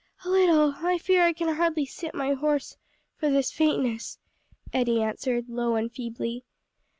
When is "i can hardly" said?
1.21-1.85